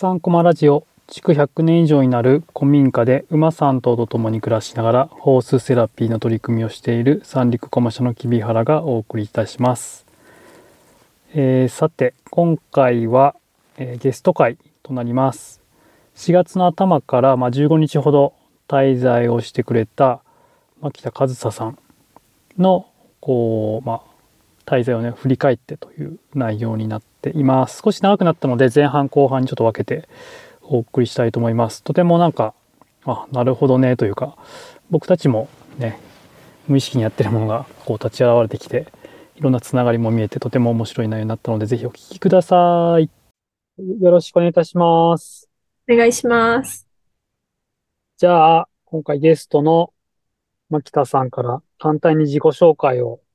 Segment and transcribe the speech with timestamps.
[0.00, 10.06] 3コマラジオ築100年以上になる古民家で馬3頭と共に暮らしながらホースセラピーの取り組みをしている三陸コマ社の木々原がお送りいたします、
[11.34, 13.34] えーさて今回は、
[13.76, 15.60] えーゲスト会となります。
[16.14, 18.34] 4月の頭から、まあ、15日ほど
[18.68, 20.20] 滞在をしてくれた
[20.80, 21.78] 牧田和沙さん
[22.56, 22.86] の
[23.18, 24.07] こう、まあ、
[24.68, 27.80] 滞在をね振り返ってという内容になっています。
[27.82, 30.06] 少し長くなったので前半後半にちょっと分けて
[30.62, 31.82] お送りしたいと思います。
[31.82, 32.52] とてもなんか
[33.06, 34.36] あなるほどねというか
[34.90, 35.98] 僕たちもね
[36.66, 38.86] 無意識にやってるものがこう立ち現れてきて
[39.36, 43.08] いろんなつながりも見えてとても面白い内容になったのでぜひお聞きください。
[43.78, 45.48] よろしくお願いいたします。
[45.90, 46.86] お願いします。
[48.18, 49.94] じゃあ今回ゲストの
[50.68, 53.27] 牧田さんから簡単に自己紹介をし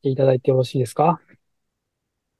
[0.00, 1.20] ていただいてよろしいですか？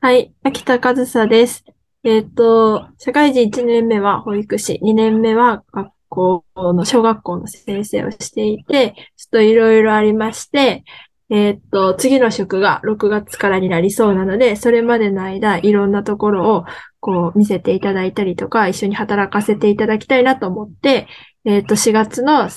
[0.00, 1.64] はい、秋田和沙です。
[2.04, 10.84] えっと、社会人1年目は保育士、2年目は学校の、小学校の先生をしていて、ちょっといろいろありまして、
[11.30, 16.64] えっと、次の職が6月からになりそうなので、それまでの間、いろんなところを、
[17.00, 21.06] こう、見せていただいたりとか、一緒に働かせていただきたいなと思って、
[21.44, 22.48] えっと、4月の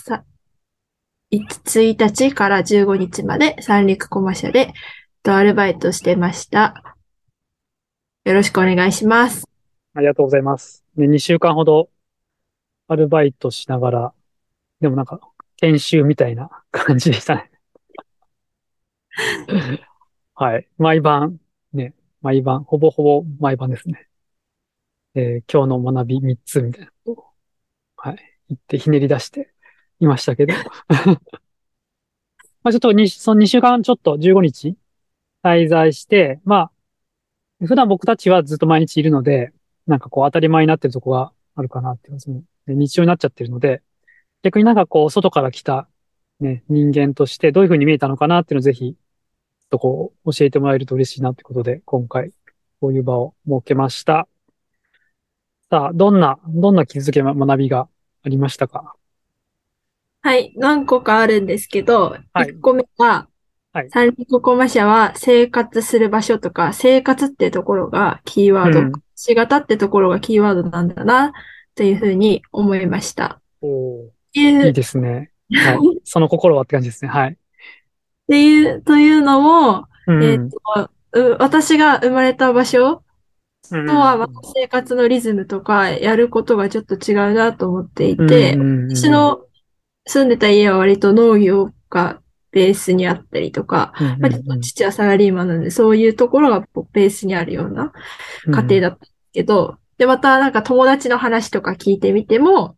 [1.32, 4.74] 1日から15日まで三陸コマ社で、
[5.24, 6.98] とアルバイトしてました。
[8.26, 9.48] よろしくお願いします。
[9.94, 10.84] ありがとうございます。
[10.98, 11.90] ね、2週間ほど
[12.90, 14.14] アルバイトしながら、
[14.82, 15.22] でもなんか
[15.56, 17.52] 研修みたいな感じでしたね。
[20.36, 20.68] はい。
[20.78, 21.40] 毎晩、
[21.72, 24.10] ね、毎晩、ほぼほぼ毎晩ですね。
[25.16, 27.26] えー今日の学び3つみたいなことを、
[27.96, 28.18] はい。
[28.50, 29.54] 言ってひねり出して
[30.02, 30.54] いましたけど。
[32.64, 34.76] まあちょっとに、その2週間ちょっと15日
[35.44, 36.72] 滞在して、ま
[37.62, 39.54] あ、普段僕たちはずっと毎日いるので、
[39.88, 43.82] なんかこう当たり前になってるとこがあるかなっていう、その日常になっちゃってるので、
[44.44, 45.88] 逆になんかこう外から来た
[46.40, 48.96] ね、人間としてどういう風に見えたのかなっていうのをぜひ、
[49.70, 52.32] とこう教えてもらえると嬉しいなってことで、今回
[52.80, 54.28] こういう場を設けました。
[55.70, 57.88] さあ、どんな、どんな気づき、学びが
[58.24, 58.96] ありましたか？
[60.22, 63.28] はい、何個かあるんですけど、はい1個目は、
[63.74, 71.32] はい三陸コマ社は生活する場所とか、生活ってところがキーワード、うんしがたってところがキーワードなんだな、
[71.76, 73.40] というふうに思いました。
[73.62, 75.32] おいういいですね。
[75.54, 75.78] はい。
[76.04, 77.12] その心はって感じですね。
[77.12, 77.34] はい。
[77.34, 77.36] っ
[78.28, 80.24] ていう、というのも、うん。
[80.24, 83.04] えっと、う私が生まれた場所
[83.72, 89.42] うんとは生活のリズムとかやることがちょっと違うなと思っていて、うん私の
[90.12, 97.94] 住んでた家は割と農業がベースにあったりとか、うんうんまあ、ちょっと父はサラリーマンなので、そういうところがベースにあるような
[98.46, 102.76] 家庭だったけど、で、またなんか友達の話とか聞いてみても、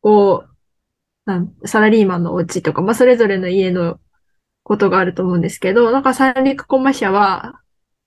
[0.00, 0.50] こう、
[1.26, 4.00] なんサラリーマンのお家とか、まあ、それぞれの家の
[4.62, 7.60] ことがあると思うんですけど、なんか三陸コマ社は、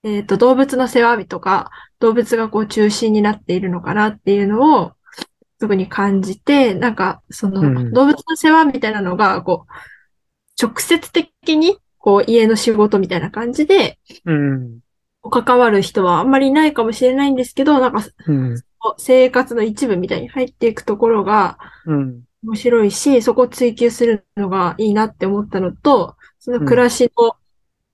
[0.04, 4.94] えっと、動物の世話とか、動物がこう中心になっているのかなっていうのを、
[5.60, 9.72] 特に感じて、なんか、その、うん動物の世話みたいなのが、こう、
[10.62, 14.80] 直接的に、こう、家の仕事みたいな感じで、うん。
[15.30, 18.62] 関わる人はあんまりいないかもしれないんですけど、なんか、うん。
[18.98, 22.24] 生活の一部みたいに入っていくところがうん。
[22.44, 27.36] 面白いし、そこを追求するのがいいなって思ったのと、その暮らしの、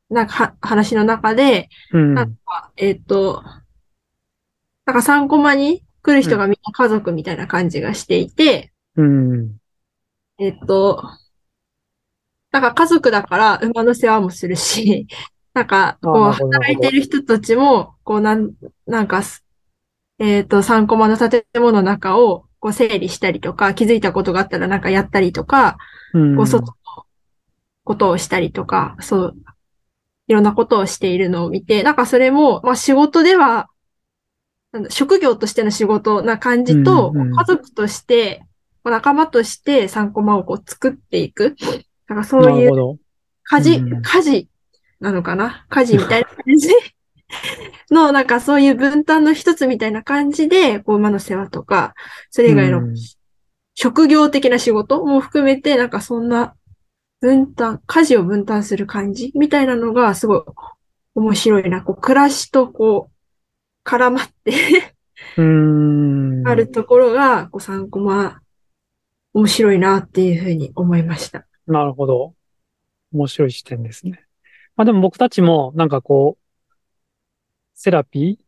[0.09, 2.13] なんかは、話の中で、うん。
[2.13, 3.43] なんか、えっと、
[4.85, 9.57] なんか3コマに来る人がみんな家族みたいな感じがしていて、うん。
[10.39, 11.03] えっと、
[12.51, 15.07] なんか家族だから馬の世話もするし、
[15.53, 18.51] なんか、こう、働いてる人たちも、こう、なん、
[18.87, 19.43] なんかす、
[20.17, 25.77] えっと、3コマの建物の中を、こう、整理したりとか、気づいたことがあったらなんかやったりとか、
[26.13, 26.35] うん。
[26.37, 26.73] こう、外の
[27.83, 29.35] ことをしたりとか、そう、
[30.27, 33.67] いろんなことをしているのを見て、なんかそれも、まあ仕事では、
[34.71, 38.43] なんだ職業としての仕事な感じと、うんうん家族として、
[38.83, 41.55] 仲間として3コマをこう作っていく。
[42.07, 42.99] なんかそういう。
[43.43, 44.49] 家事、うん家事
[44.99, 45.65] なのかな？
[45.69, 46.69] 家事みたいな感じ？
[47.91, 51.93] の、なんかそういう分担の一つみたいな感じで、こう馬の世話とか、
[52.29, 52.95] それ以外のうん
[53.73, 56.55] 職業的な仕事も含めて、なんかそんな
[57.21, 60.43] 分担、家事を分担する感じみたいなのがすごい
[61.15, 61.81] 面白いな。
[61.81, 63.10] こう暮らしとこう
[63.83, 64.95] 絡まって
[65.37, 66.47] うん。
[66.47, 68.41] あるところが、こう3コマ
[69.33, 71.45] 面白いなっていうふうに思いました。
[71.67, 72.35] なるほど。
[73.13, 74.25] 面白い視点ですね。
[74.75, 76.43] まあでも僕たちもなんかこう、
[77.75, 78.43] セラピー？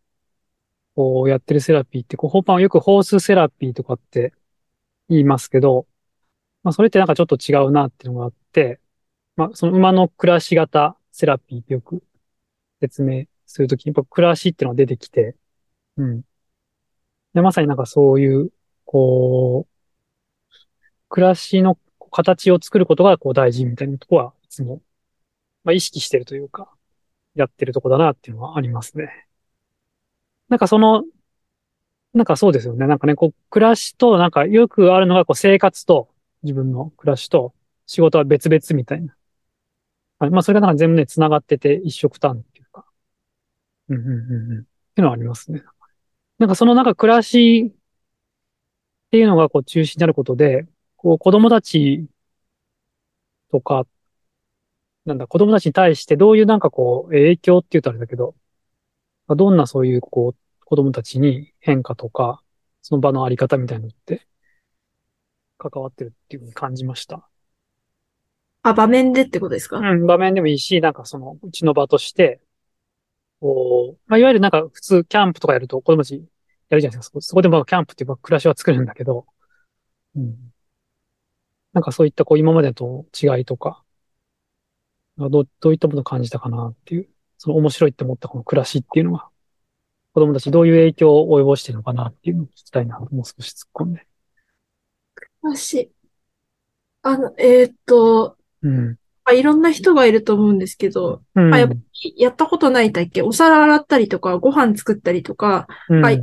[0.95, 4.33] こうやってるセラピーって、こう、ホーパンはよくホースセラピーとかって
[5.09, 5.87] 言いますけど、
[6.63, 8.79] まあそれってなんかちょっと違うなっていうのがあって、
[9.35, 12.03] まあその馬の暮らし型セラピーってよく
[12.79, 15.35] 説明するときに、やっぱ暮らしっていうのが出てきて、
[15.97, 16.21] うん。
[17.33, 18.51] で、まさになんかそういう、
[18.85, 20.53] こう、
[21.09, 21.77] 暮らしの
[22.11, 24.81] 形を作ることがこう大事みたいなとこはいつも、
[25.63, 26.71] まあ意識してるというか、
[27.35, 29.27] やってるとこだなっていうのはありますね。
[30.49, 31.03] なんかその、
[32.13, 32.85] なんかそうですよね。
[32.85, 36.09] なんかね、こう、暮らしと、なんかよくあるのが、こう、生活と、
[36.43, 37.55] 自分の暮らしと、
[37.87, 39.15] 仕事は別々みたいな。
[40.19, 42.52] まあ、それがなんか全部ね、繋がってて、一色単ってい
[43.89, 44.59] うん、うん、うん、うん。
[44.59, 44.63] っ
[44.95, 45.63] ていうのはありますね。
[46.39, 47.75] なんかそのなんか暮らしっ
[49.11, 52.07] ていうのがこう中心になることで、こう子供たち
[53.51, 53.85] とか、
[55.05, 58.35] なんだ、子供たちに対してどういうなんかこう影響って言うとあれだけど、
[59.27, 62.41] どんなそういうこう子供たちに変化とか、
[62.81, 64.27] その場のあり方みたいなのって
[65.57, 67.29] 関わってるっていうふうに感じました。
[68.63, 69.77] あ、場面でってことですか？
[69.77, 72.41] うん、場面でもいいし、なんかそのうちの場として、
[73.43, 76.13] こう、まあ、いわゆるなんか普通キャンプとかやると子供たち
[76.69, 77.19] やるじゃないですか。
[77.19, 79.25] そこでもキャンプっていう暮らしは作るんだけど、
[80.15, 80.53] うん。
[81.73, 83.83] なんかそういったこう今までと違いとか、
[85.17, 89.27] どう、どういったものを感じたかなっていう、その面白いって思ったこの暮らしっていうのが、
[90.13, 94.07] 子供たちどういう影響を及ぼしてるのかなっていうのを聞きたいなもう少し突っ込んで。
[95.15, 95.91] 暮らし。
[97.01, 98.97] あの、えー、っと、うん。
[99.31, 101.75] いろんな人がいると思うんですけど、うん、やっぱ
[102.17, 106.21] やったことない体験、お皿洗ったりとか、ご飯作ったりとか、うん、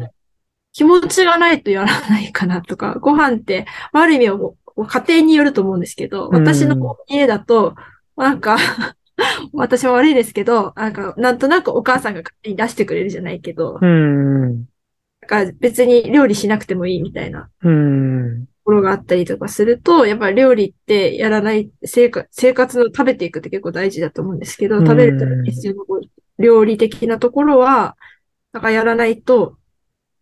[0.73, 4.55] 気持ちがないとやらないかなとか、 ご飯って、ある意味
[4.87, 7.75] 家庭によると思うんですけど、私の家だと、
[8.17, 8.59] なんか
[9.53, 14.55] 私も悪いですけど、なんか、なんとなくお母さんが勝手に出してくれるじゃないけど、うん。
[14.55, 17.51] なんか別に料理しなくてもいいみたいな。
[17.63, 18.47] うん。
[18.71, 25.83] ころがあったりとかすると、やっぱり料理ってやらない生活、生活の食べていくって結構大事だと思うんですけど、食べるために必要な
[26.39, 27.97] 料理的なところは、
[28.53, 29.57] なんかやらないと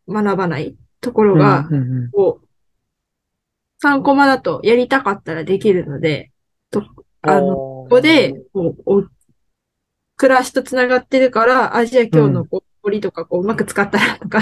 [0.09, 1.69] 学ばないところが、
[2.13, 6.31] こう、3コマだとやりたかったらできるので、
[6.71, 6.83] と、
[7.21, 9.11] あの、ここで、こう、
[10.17, 14.41] 暮らしと繋がってるから、アジア今日のこう、森とかこう、うまく使ったらとか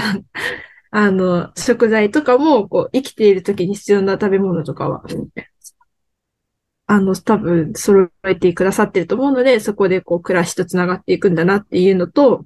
[0.91, 5.03] あの、食材とかも、こう、生きている時に必要な食べ物とかは、
[6.85, 12.45] あの、多分、揃えてくださってると思うので、そこでこう、暮らしと繋がっていくんだなっていうのと、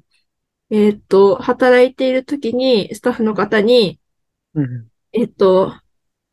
[0.71, 3.99] えっ、と、働いている時に、スタッフの方に、
[4.55, 5.73] うん、えっ、と、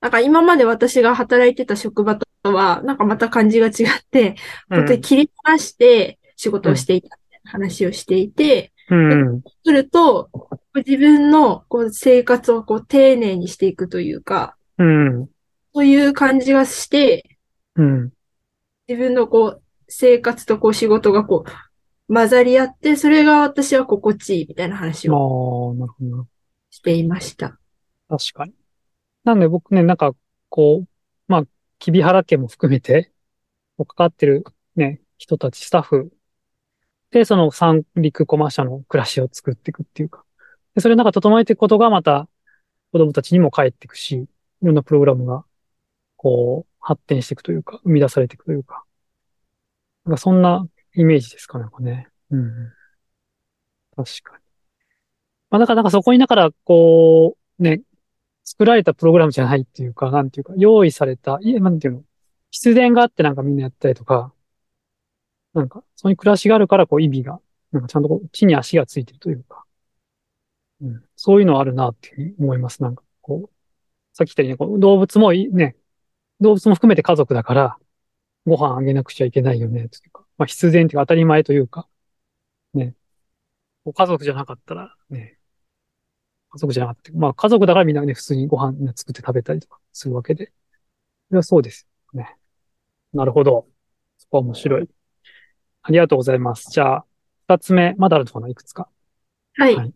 [0.00, 3.75] なんか今まで私が働いてた職場とは、なんかまた感じが違っ
[4.10, 4.37] て、
[4.69, 9.43] 本当に切り離して仕事をしていた話をしていて、うん。
[9.64, 10.31] すると、
[10.75, 15.29] 自分のこう生活をこう丁寧にしていくというか、うん。
[15.75, 17.38] そういう感じがして、
[17.76, 18.12] うん。
[18.88, 25.75] 自分のこう生活とこう仕事がこう混ざり合って、それが私は心地いいみたいな話を
[26.70, 27.58] していました。
[28.08, 28.55] 確かに。
[29.25, 30.12] なんで僕ね、なんか
[30.49, 30.88] こう、
[31.26, 31.44] まあ、
[31.79, 33.12] キビハラ家も含めて、
[33.76, 34.44] 関わってる
[34.75, 36.11] ね、人たち、スタッフ
[37.10, 40.25] で、その三陸コマーシャの暮らしを作っていくっていうか。
[40.75, 42.28] で、それをなんか整えていくことがまた
[42.93, 44.26] 子供たちにも返っていくし、い
[44.62, 45.44] ろんなプログラムが、
[46.17, 48.84] こう、発展していくというか、生み出されていくというか。
[50.05, 52.08] なんかそんなイメージですかね、ね。
[52.31, 52.72] うん。
[53.96, 54.43] 確かに。
[55.50, 57.82] まあ、だからなんかそこにだから、こう、ね、
[58.44, 62.05] 作られたプログラムじゃないっていうか、なんていうか、用意された、いえ、なんていうの、
[62.50, 64.32] 必然があってなんかみんなやったりとか、
[65.58, 67.41] なんか、そういう暮らしがあるから、こう、意味が、
[67.72, 69.65] なんかちゃんとこう地に足がついてるというか、
[70.81, 72.82] うん、そういうのあるなっていうふうに思います。
[72.82, 73.50] なんか、こう、
[74.15, 75.77] さっき言ったように、こう動物もね、
[76.41, 77.79] 動物も含めて家族だから、
[78.46, 81.88] ご飯あげなくちゃいけないよね、というか、まあ必然っていうか当たり前というか、
[82.74, 82.94] ね、
[83.94, 85.38] 家族じゃなかったら、ね、
[86.50, 87.12] 家族じゃなかった。
[87.12, 90.53] まあ家族だからみんなね、普通にご飯作って食べたりとかするわけで。
[91.29, 92.36] それはそうですよね。
[93.12, 93.69] なるほど。
[94.19, 94.88] そこは面白い。
[95.88, 96.70] ありがとうございます。
[96.70, 97.04] じゃあ、
[97.48, 98.88] 二つ目、まだあるのかないくつか？
[99.56, 99.74] はい。
[99.74, 99.94] 二、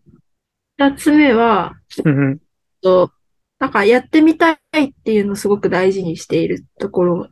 [0.78, 2.40] はい、つ目は、うんうん、
[2.80, 3.12] と、
[3.58, 7.28] なんかやってみたいっていうのをすごく大事にしているところ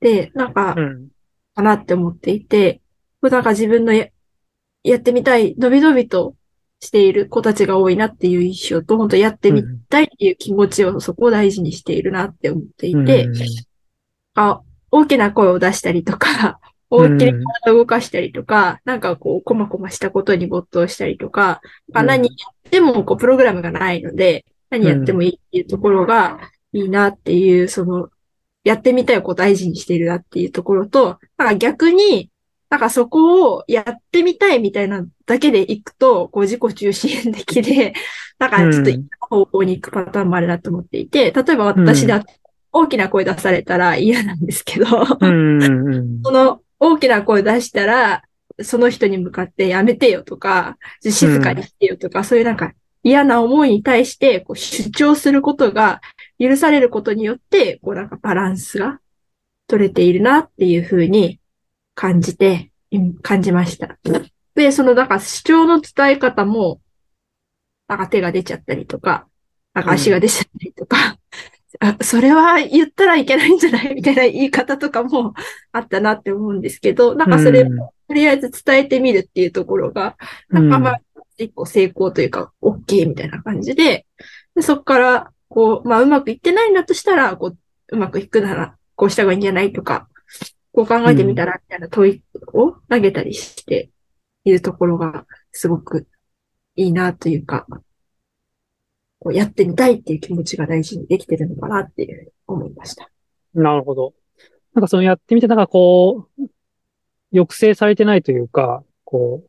[0.00, 0.76] で、なんか、
[1.54, 2.82] かなって思っていて、
[3.22, 4.08] うん、なんか自分のや
[4.82, 6.36] やってみたい、のびのびと
[6.80, 13.34] している子たちが多いなっていう印象と、本当やってみたいっていう気持ちを、そこを大事にしているなって思っていて、うん、
[14.34, 16.60] あ大きな声を出したりとか、
[16.96, 17.32] 思いっきり
[17.62, 21.60] 体を動かしたりとか、なんかこう、こまこましたことに没頭したりとか、
[21.92, 22.34] ま何や
[22.68, 26.40] ってもこう、プログラムがないので、何やってもいいっていうところが
[26.72, 28.10] いいなっていう、その、
[28.64, 32.30] やってみたいをこう大事にしているなっていうところと、なんか逆に、
[32.70, 37.94] なんかそこをやってみたいみたいなだけで行くと、こう自己中心的で、
[38.38, 42.40] なんかちょっといい方向に行くパターンもあるなと思っていて、例えば私だって
[42.72, 44.86] 大きな声出されたら嫌なんですけど、
[45.20, 45.30] うん。
[45.30, 45.98] うん。
[45.98, 46.20] うん。
[46.24, 48.22] その大きな声出したら、
[48.62, 56.00] その人に向かってやめてよとか、静かにしてよとか、そういうなんか嫌な思いに対してこう主張することが
[56.38, 59.00] 許されることによって、こうなんかバランスが
[59.66, 61.40] 取れているなっていうふうに
[61.94, 62.70] 感じて、
[63.22, 63.98] 感じました。
[64.54, 66.80] で、そのなんか主張の伝え方も、
[67.88, 69.26] なんか手が出ちゃったりとか、
[69.74, 71.18] なんか足が出ちゃったりとか、
[71.80, 73.94] あ、それは言ったらいけないんじゃない？
[73.94, 75.34] みたいな言い方とかも
[75.72, 77.66] あったなって思うんですけど、 なんかそれを
[78.08, 80.16] とりあえず伝えてみるっていうところが、
[80.48, 81.00] なんかまあ、
[81.38, 84.06] 一個成功というか、OK みたいな感じで、
[84.54, 87.56] でそこから、こう、まあ、うまくいってないんだとしたら、こう、
[87.88, 90.08] うまくいくなら、こうした方がいいんじゃないとか、
[90.72, 93.90] こう考えてみたら、みたいな問いを投げたりして
[94.44, 96.06] いるところが、すごく
[96.76, 97.66] いいなというか、
[99.24, 103.10] こうやってみたいっていう気持ちが大事にできてるのかなっていうふうに思いました。
[103.54, 104.12] なるほど。
[104.74, 106.42] なんかそのやってみて、なんかこう、
[107.32, 109.42] 抑制されてないというか、こ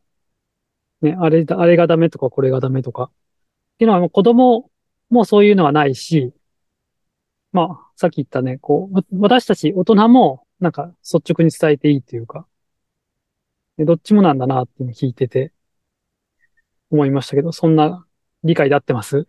[1.02, 3.04] う、ね、あれ、あれがダメとかこれがダメとか。
[3.04, 3.10] っ
[3.78, 4.70] ていうのはもう子供
[5.10, 6.32] もそういうのはないし、
[7.52, 12.46] まあ、さっき言ったね、こう、私たち大人もなんか率直に伝えていいというか、
[13.78, 15.52] どっちもなんだなっていうのを聞いてて
[16.90, 18.05] 思いましたけど、そんな
[18.46, 19.26] 理解で合ってます？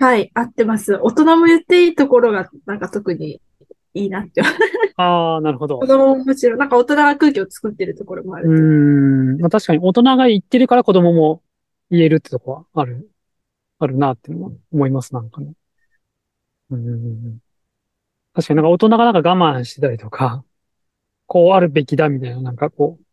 [0.00, 0.98] はい、合ってます。
[1.00, 3.40] 大人も言っていいところが、なんか特に
[3.94, 4.42] いいなって。
[4.96, 5.86] ああ、なるほど子。
[5.86, 9.40] 供ももちろん、なんか大人が空気を作ってるところもあるうーん。
[9.40, 11.42] まあ確かに大人が言ってるから子供も
[11.90, 13.10] 言えるってとこはある、
[13.80, 15.52] あるなっていうのは思います、なんかね。
[16.70, 17.38] うーん。
[18.34, 20.44] 確かになんか大人がなんか我慢してたりとか、
[21.26, 23.04] こうあるべきだみたいな、なんかこう、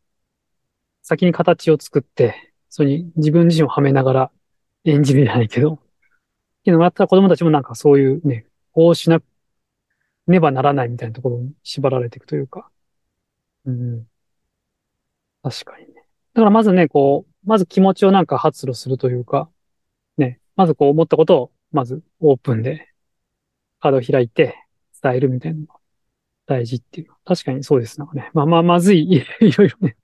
[1.01, 4.31] 先に形を作って、それに自分自身をはめながら
[4.85, 5.77] 演じるじゃないけど、っ
[6.63, 9.21] ていうのがあったら子供たちもなんかそういうね、こうしな
[10.27, 12.69] ねばならないみたいなところに縛られていくというか。
[13.65, 14.07] うん。
[15.43, 15.93] 確かにね。
[16.33, 19.49] だからまずね、こう、まず気持ちをなんか発露するというか、
[20.17, 22.89] ね、まずこう思ったことを、まずオープンで、
[23.79, 24.55] カードを開いて
[25.01, 25.75] 伝えるみたいなのが
[26.47, 27.11] 大事っていう。
[27.25, 27.99] 確かにそうです。
[27.99, 28.31] なんかね。
[28.33, 29.11] まあまあ、まずい、
[29.41, 29.95] いろいろね。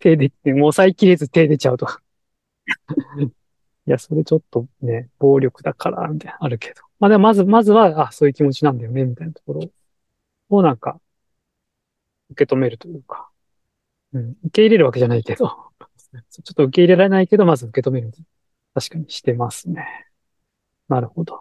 [0.00, 2.02] 手で、もう抑えきれず手出ちゃうとか。
[3.88, 6.82] いや、それちょっとね、暴力だから、みたいな、あるけど。
[7.00, 9.62] まあでもまず、まずは、あ、そういう気持ちなんだよね、みたいなところ
[10.50, 11.00] を、なんか、
[12.28, 13.30] 受け止めるというか。
[14.12, 15.46] うん、受け入れるわけじゃないけど、
[16.30, 18.12] ちょっと受け入れられないけど、まず受け止める。
[18.74, 20.06] 確かにしてますね。
[20.88, 21.40] なるほど。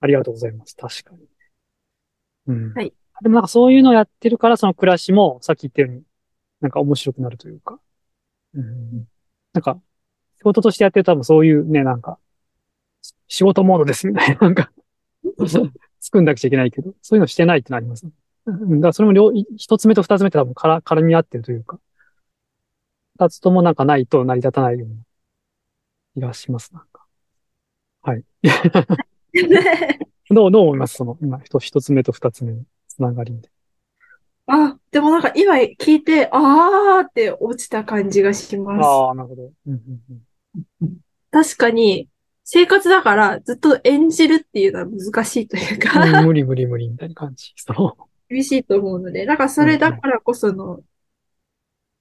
[0.00, 0.76] ありがとうございます。
[0.76, 1.26] 確かに。
[2.46, 2.72] うん。
[2.74, 2.94] はい。
[3.22, 6.02] でもなんかそういうのをやってるから、その暮らしも、さっき言ったように、
[6.60, 7.80] なんか面白くなるというか。
[8.54, 9.08] うん。
[9.52, 9.80] なんか、
[10.40, 12.18] 仕事としてやってると多分そういうね、なんか、
[13.28, 14.72] 仕事モードですみたいな、なんか、
[16.00, 18.06] 作んなくちゃいけないけど、そういうのしてないってなります。
[18.46, 21.78] うんだからそれも両、一つ目と二つ目って多分から絡み合ってるというか、
[23.18, 24.94] 二つともなんかないと成り立たないような
[26.14, 27.04] 気がします、なんか。
[28.00, 28.24] はい。
[30.30, 30.94] どう、どう思います？
[30.94, 33.50] その、今、一一つ目と二つ目のつながりで。
[34.46, 38.86] あ、でもなんか今聞いて、あーって落ちた感じがします。
[38.86, 39.42] ああ、なるほど。
[39.42, 40.22] うんうんうん
[41.30, 42.08] 確かに、
[42.44, 47.52] 生活だからずっと演じるっていうのは難しいといううんか、無理無理無理みたいな感じ。
[47.56, 48.02] そう。
[48.28, 50.80] 厳しいと思うので、なんかそれだからこその、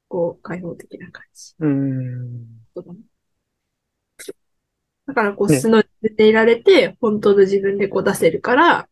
[0.08, 1.54] こう、開放的な感じ。
[1.60, 2.46] うーん。
[5.06, 8.90] だからこう、ね素の自分でいられて、本当の自分でこう出せるから、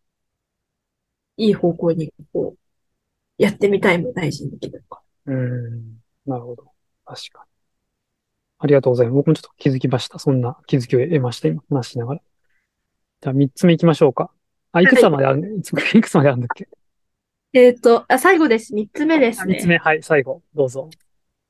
[1.37, 2.59] いい方向にこう、
[3.37, 5.01] やってみたいも大事にできるか。
[5.25, 6.01] うーん。
[6.25, 6.65] なるほど。
[7.05, 7.46] 確かに。
[8.59, 9.15] ありがとうございます。
[9.15, 10.19] 僕もちょっと気づきました。
[10.19, 11.47] そんな気づきを得ました。
[11.47, 12.21] 今、話しながら。
[13.21, 14.31] じゃあ、三つ目行きましょうか。
[14.71, 15.61] あ、いくつまであるん い
[16.01, 16.67] くつまであるんだっけ？
[17.53, 18.73] えっと、あ、最後です。
[18.73, 19.59] 三つ目ですね。
[19.59, 20.89] つ目、はい、最後、どうぞ。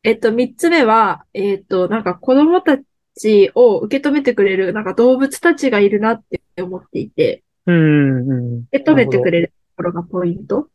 [0.04, 2.78] えっと、三つ目は、えっと、なんか子供た
[3.16, 8.58] ちを受け止めてくれる、なんか動物たちがいるなって思っていて、うーん、うん。
[8.72, 10.70] 受け止めてくれるところがポイント。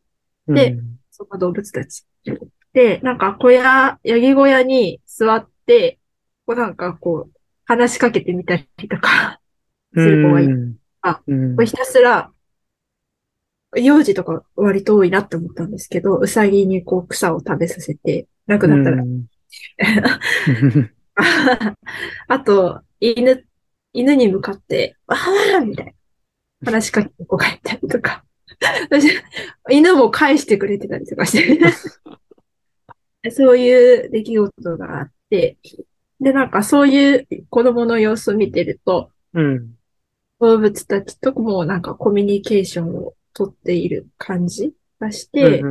[0.47, 2.03] でうんその動物たち。
[2.73, 5.99] で、なんか小屋、ヤギ小屋に座って、
[6.45, 7.31] こうなんかこう、
[7.65, 9.39] 話しかけてみたりとか、
[9.93, 10.55] する子がいる。
[10.55, 12.31] うんあうひたすら、
[13.75, 19.03] 幼児とか割と多いなって思ったんですけど、うさぎにこう草を食べさせて、なくなったら。
[22.29, 23.45] あと、犬、
[23.91, 25.87] 犬に向かって、わーみたい
[26.61, 28.23] な話しかけてこう帰ったりとか。
[29.69, 31.59] 犬も返してくれてたりとかして
[33.31, 35.57] そういう出来事があって、
[36.23, 39.75] で、なんかそういう子供の様子を見てると、うん、
[40.39, 45.61] 動物たちともなんかコミュニケーションをとっている感じがして、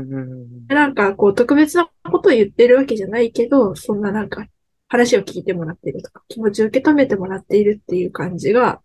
[0.69, 4.47] なんかこう特別なことを言ってるわけじゃないけど、そんななんか
[4.89, 8.81] 話を聞いてもらってるとか、気持ちを受け止めてもらっているっていう感じが、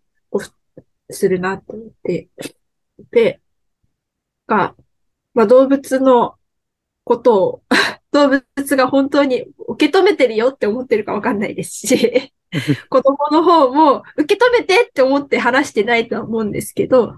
[1.10, 2.28] するなって思って、
[3.10, 3.40] で、
[4.46, 4.74] が、
[5.34, 6.36] まあ動物の
[7.04, 7.62] ことを
[8.12, 9.46] 動物が本当に
[9.78, 12.32] 受け止めてるよって思ってるかわかんないですし
[12.90, 17.16] 子供の方も受け止めてって思って話してないとは思うんですけど、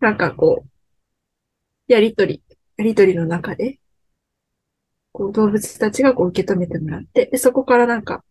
[0.00, 2.42] なんかこう、やりとり、
[2.76, 3.78] やりとりの中で、
[5.12, 8.22] こう動物たちがこう受け止めてもらって、で、そこからなんか、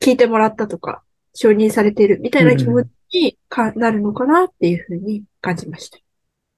[0.00, 1.02] 聞いてもらったとか、
[1.34, 5.98] 承認されているみたいな気持ちにか、なるのかなっていうふうに感じました。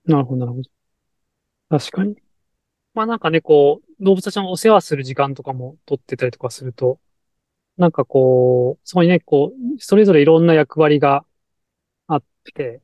[0.07, 0.71] なるほど、なるほど。
[1.71, 2.17] 確かに。
[2.95, 7.01] まあなんかね、こう、動物たちのお世話する時間とかも取ってたりとかすると、
[7.79, 11.27] なんかこう、そこにね、こう、それぞれいろんな役割が
[12.09, 12.83] あって、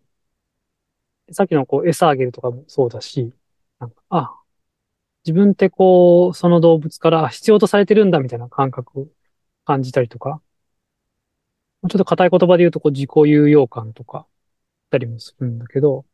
[1.32, 3.32] さっきのこう、餌あげるとかもそうだし、
[3.78, 4.36] なんか、あ、
[5.24, 9.08] 自分ってこう、その動物から必要とされてるんだみたいな感覚を
[9.64, 10.42] 感じたりとか、
[11.90, 14.26] ちょっと硬い言葉で言うとこう、自己有用感とか、
[14.90, 16.06] たりもするんだけど、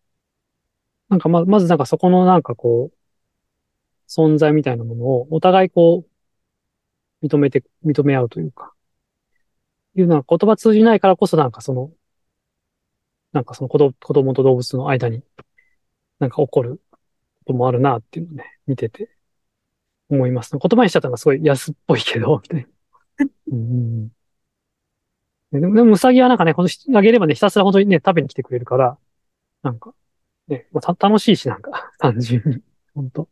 [1.08, 2.95] なんかま、まずなんかそこのなんかこう、
[4.08, 6.04] 存在みたいなものをお互いこ
[7.22, 8.72] う、認めて、認め合うというか、
[9.94, 11.90] いうのは言葉通じないからこそなんかその、
[13.32, 15.22] なんかその子供子供と動物の間に
[16.18, 16.80] なんか起こる
[17.40, 19.10] こともあるなっていうのをね、見てて
[20.08, 20.52] 思います。
[20.52, 22.68] 言葉にしちゃったのがすごい安っぽいけど、みたいな。
[23.52, 24.08] うん、
[25.52, 28.98] でも、でも、うさぎはなんかね、このあげればね、ひたすら本当にね、食べに来てくれるから、
[29.62, 29.94] なんか、
[30.48, 32.62] ね、まあ、楽しいし、なんか、単純に。
[32.94, 33.28] 本当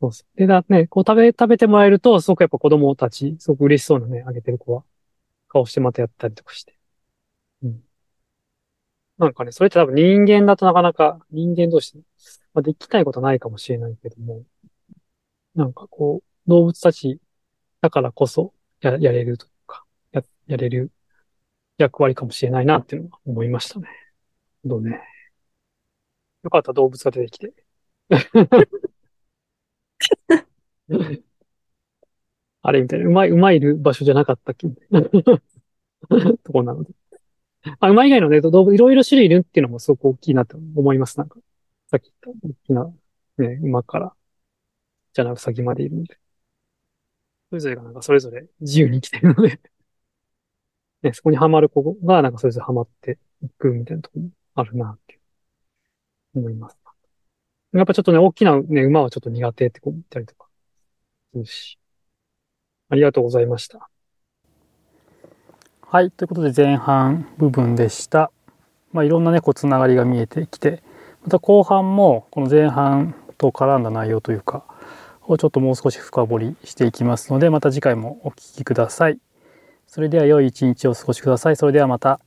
[0.00, 0.38] そうそう。
[0.38, 4.84] で、だね、こう食べ、食べてもらえると、すごくやっぱ子供たち、すごく嬉しそうなね、あげてる子は、
[5.48, 6.76] 顔してまたやったりとかして。
[7.62, 7.84] うん。
[9.18, 11.96] なんかね、それって多分人間だとなかなか、人間同士、
[12.52, 14.42] まあ、できないことないかもしれないけども、
[15.54, 17.20] なんかこう、動物たち
[17.80, 20.90] だからこそ、や、やれるというか、や、やれる
[21.78, 23.88] 役割かもしれないなっていうのは思いましたね。
[24.64, 25.00] どうね。
[26.42, 27.52] よかった、動物が出てきて。
[32.62, 33.06] あれみたいな。
[33.06, 34.68] うまい、うまいる場所じゃなかったっけ
[36.42, 36.92] とこなので。
[37.80, 41.18] あ、馬以外のね、動物、いろいろ種類いるっていうのもすごく大きいなと思います。
[41.18, 41.38] なんか、
[41.90, 42.92] さっき言った大きな、
[43.38, 44.14] ね、馬から、
[45.12, 46.18] じゃなくさぎまでいるんで。
[47.50, 49.60] それぞれがなんかそれぞれ自由に生きてるので
[51.04, 55.20] ね、そこにはまる子がなんかそれぞれはまっていくみたいなとこもあるなって
[56.34, 56.83] 思います。
[57.78, 60.46] やっぱちょっとね、大きなね、馬はちょっと苦手ってこう言ったりとか
[61.32, 61.78] するし。
[62.88, 63.88] ありがとうございました。
[65.80, 66.10] はい。
[66.12, 68.30] ということで前半部分でした。
[68.92, 70.82] まあ、いろんなね、こう、つながりが見えてきて、
[71.22, 74.64] また後半もこの前半と絡んだ内容というか、
[75.22, 79.18] をちょっともう少し深掘りしていきますので、また次回もお聴きください。
[79.88, 81.56] それでは良い一日をお過ごしください。
[81.56, 82.20] それではまた。